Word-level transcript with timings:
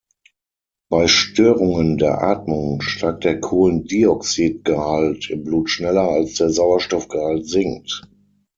Bei 0.89 1.05
Störungen 1.07 1.99
der 1.99 2.23
Atmung 2.23 2.81
steigt 2.81 3.23
der 3.23 3.39
Kohlendioxidgehalt 3.39 5.29
im 5.29 5.43
Blut 5.43 5.69
schneller, 5.69 6.09
als 6.09 6.33
der 6.33 6.49
Sauerstoffgehalt 6.49 7.47
sinkt. 7.47 8.01